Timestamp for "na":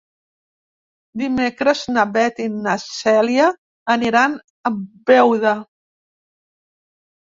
1.99-2.07, 2.57-2.75